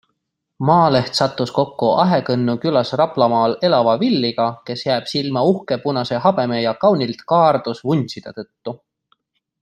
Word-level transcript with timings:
Maaleht 0.67 1.17
sattus 1.17 1.51
kokku 1.57 1.89
Ahekõnnu 2.03 2.55
külas 2.63 2.93
Raplamaal 3.01 3.53
elava 3.69 3.93
Villyga, 4.03 4.47
kes 4.69 4.85
jääb 4.89 5.11
silma 5.15 5.43
uhke 5.53 5.77
punase 5.87 6.23
habeme 6.27 6.61
ja 6.63 6.73
kaunilt 6.85 7.21
kaardus 7.33 7.83
vuntside 7.91 8.35
tõttu. 8.39 8.75